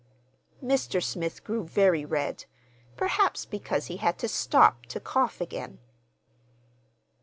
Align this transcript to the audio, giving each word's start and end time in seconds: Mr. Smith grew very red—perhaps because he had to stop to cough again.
Mr. 0.63 0.99
Smith 0.99 1.43
grew 1.43 1.63
very 1.63 2.03
red—perhaps 2.03 3.45
because 3.45 3.85
he 3.85 3.97
had 3.97 4.17
to 4.17 4.27
stop 4.27 4.87
to 4.87 4.99
cough 4.99 5.39
again. 5.39 5.77